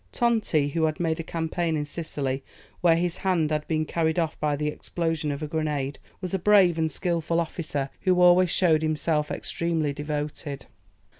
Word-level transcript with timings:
Tonti, 0.11 0.69
who 0.69 0.85
had 0.85 0.99
made 0.99 1.19
a 1.19 1.23
campaign 1.23 1.77
in 1.77 1.85
Sicily, 1.85 2.43
where 2.79 2.95
his 2.95 3.17
hand 3.17 3.51
had 3.51 3.67
been 3.67 3.85
carried 3.85 4.17
off 4.17 4.35
by 4.39 4.55
the 4.55 4.65
explosion 4.67 5.31
of 5.31 5.43
a 5.43 5.47
grenade, 5.47 5.99
was 6.21 6.33
a 6.33 6.39
brave 6.39 6.79
and 6.79 6.91
skilful 6.91 7.39
officer, 7.39 7.91
who 7.99 8.19
always 8.19 8.49
showed 8.49 8.81
himself 8.81 9.29
extremely 9.29 9.93
devoted. 9.93 10.65